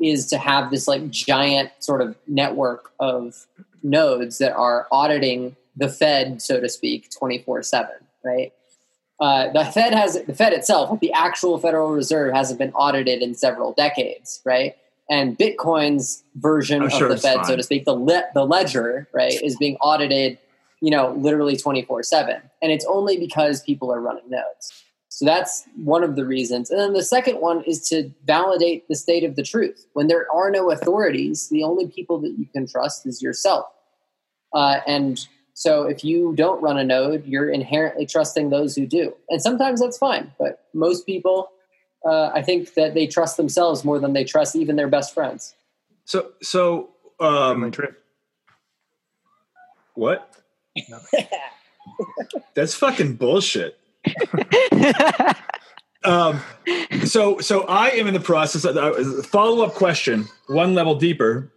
[0.00, 3.46] is to have this like giant sort of network of
[3.82, 7.90] nodes that are auditing the Fed, so to speak, 24 7,
[8.24, 8.52] right?
[9.18, 13.34] Uh, the Fed has the Fed itself, the actual Federal Reserve, hasn't been audited in
[13.34, 14.76] several decades, right?
[15.08, 19.08] And Bitcoin's version I'm of sure the Fed, so to speak, the le- the ledger,
[19.12, 20.38] right, is being audited,
[20.86, 22.40] you know, literally 24 7.
[22.62, 24.84] And it's only because people are running nodes.
[25.08, 26.70] So that's one of the reasons.
[26.70, 29.84] And then the second one is to validate the state of the truth.
[29.94, 33.66] When there are no authorities, the only people that you can trust is yourself.
[34.54, 39.12] Uh, and so if you don't run a node, you're inherently trusting those who do.
[39.28, 40.32] And sometimes that's fine.
[40.38, 41.50] But most people,
[42.08, 45.56] uh, I think that they trust themselves more than they trust even their best friends.
[46.04, 47.72] so so Um, um
[49.94, 50.36] what
[52.54, 53.78] that's fucking bullshit.
[56.04, 56.40] Um
[57.04, 61.52] so so i am in the process of uh, follow-up question one level deeper.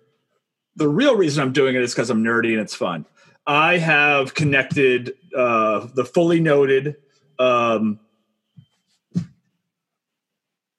[0.75, 3.05] The real reason i'm doing it is because i'm nerdy and it's fun.
[3.45, 6.95] I have connected uh the Fully Noded
[7.37, 7.99] um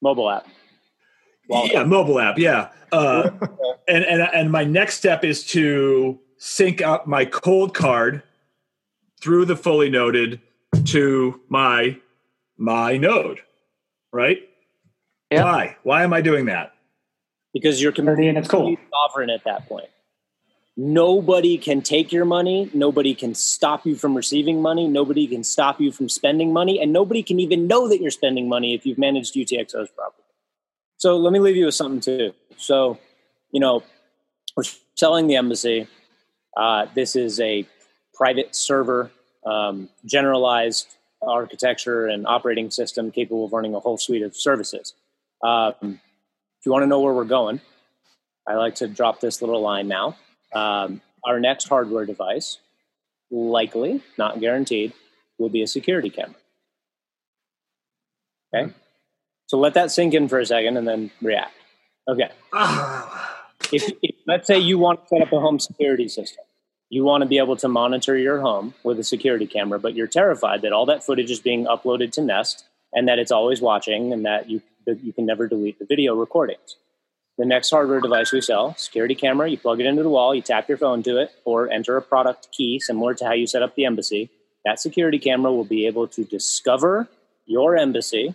[0.03, 0.47] Mobile app.
[1.49, 1.72] Wallet.
[1.72, 2.70] yeah mobile app yeah.
[2.91, 3.30] Uh
[3.88, 8.22] and and and my next step is to sync up my Coldcard
[9.21, 10.41] through the Fully Noded
[10.87, 11.99] to my
[12.57, 13.41] my node
[14.12, 14.39] right
[15.31, 15.45] Yeah.
[15.45, 16.75] why why am i doing that
[17.53, 18.61] Because you're Nerdy and it's cool.
[18.61, 19.89] completely sovereign at that point.
[20.77, 22.71] Nobody can take your money.
[22.73, 24.87] Nobody can stop you from receiving money.
[24.89, 26.81] Nobody can stop you from spending money.
[26.81, 30.25] And nobody can even know that you're spending money if you've managed UTXOs properly.
[30.97, 32.33] So let me leave you with something too.
[32.57, 32.99] So,
[33.51, 33.83] you know,
[34.57, 34.62] we're
[34.95, 35.87] selling the embassy.
[36.57, 37.66] Uh, this is a
[38.21, 39.11] private server,
[39.47, 44.93] um, generalized architecture and operating system capable of running a whole suite of services.
[45.43, 47.62] Um, if you want to know where we're going,
[48.47, 50.16] I like to drop this little line now.
[50.53, 52.59] Um, our next hardware device,
[53.31, 54.93] likely, not guaranteed,
[55.39, 56.35] will be a security camera.
[58.55, 58.73] Okay?
[59.47, 61.55] So let that sink in for a second and then react.
[62.07, 62.31] Okay.
[63.73, 66.45] if, if, let's say you want to set up a home security system,
[66.91, 70.09] you want to be able to monitor your home with a security camera, but you're
[70.09, 74.12] terrified that all that footage is being uploaded to Nest and that it's always watching
[74.12, 76.76] and that you you can never delete the video recordings.
[77.38, 80.43] The next hardware device we sell, security camera, you plug it into the wall, you
[80.43, 83.62] tap your phone to it, or enter a product key similar to how you set
[83.62, 84.30] up the embassy.
[84.64, 87.09] That security camera will be able to discover
[87.47, 88.34] your embassy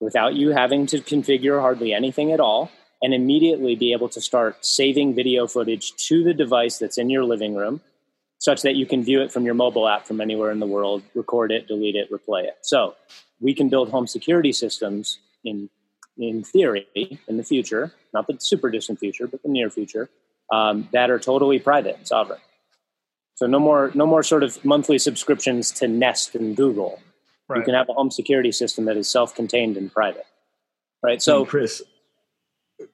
[0.00, 2.70] without you having to configure hardly anything at all
[3.04, 7.22] and immediately be able to start saving video footage to the device that's in your
[7.22, 7.82] living room
[8.38, 11.02] such that you can view it from your mobile app from anywhere in the world,
[11.14, 12.56] record it, delete it, replay it.
[12.62, 12.96] So
[13.40, 15.68] we can build home security systems in
[16.16, 16.86] in theory
[17.26, 20.08] in the future, not the super distant future, but the near future,
[20.52, 22.40] um, that are totally private and sovereign.
[23.34, 27.00] So no more no more sort of monthly subscriptions to Nest and Google.
[27.48, 27.58] Right.
[27.58, 30.26] You can have a home security system that is self-contained and private.
[31.02, 31.20] Right.
[31.20, 31.82] So Chris,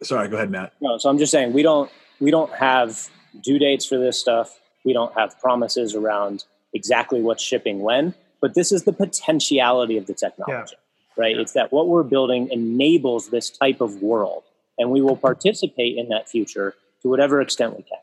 [0.03, 0.73] sorry, go ahead, Matt.
[0.81, 3.09] No, so I'm just saying we don't we don't have
[3.43, 4.59] due dates for this stuff.
[4.85, 10.07] We don't have promises around exactly what's shipping when, but this is the potentiality of
[10.07, 10.75] the technology.
[10.77, 11.23] Yeah.
[11.23, 11.35] Right?
[11.35, 11.43] Yeah.
[11.43, 14.45] It's that what we're building enables this type of world,
[14.79, 17.99] and we will participate in that future to whatever extent we can.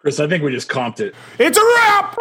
[0.00, 1.14] Chris, I think we just comped it.
[1.38, 2.16] It's a wrap.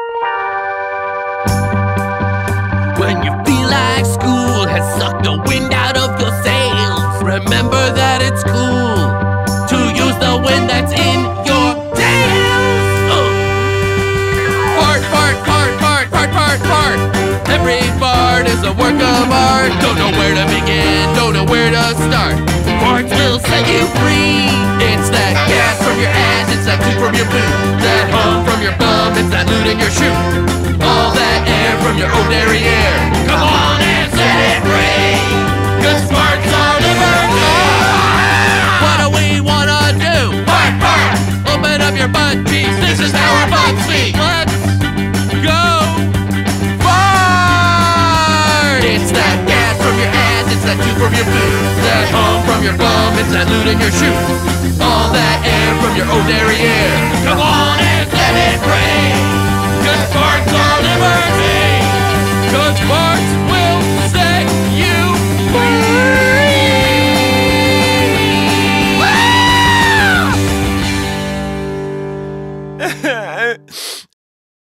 [2.99, 6.64] When you feel like school has sucked the wind out of your sails,
[7.25, 9.01] remember that it's cool
[9.65, 12.93] to use the wind that's in your tails.
[13.09, 13.25] Uh.
[14.77, 16.99] Fart, fart, fart, fart, fart, fart, fart.
[17.49, 19.73] Every fart is a work of art.
[19.81, 22.37] Don't know where to begin, don't know where to start.
[22.77, 24.45] Farts will set you free.
[24.85, 28.61] It's that gas from your ass, it's that poop from your boot, that hum from
[28.61, 30.13] your bum, it's that loot in your shoe.
[30.77, 33.01] All that air from your old derriere.
[33.25, 35.24] Come on and set it free.
[42.05, 42.77] Your butt cheeks.
[42.85, 44.13] This is how our butts speak.
[44.13, 44.53] Let's
[45.41, 45.65] go.
[46.85, 48.85] Fart.
[48.85, 50.45] It's that gas from your ass.
[50.53, 51.65] It's that tooth from your boot.
[51.81, 53.17] That hum from your bum.
[53.17, 54.13] It's that loot in your shoe.
[54.85, 56.93] All that air from your old derriere.
[57.25, 59.09] Come on and set it free.
[59.81, 61.89] Cause farts are liberty.
[62.53, 63.44] Cause farts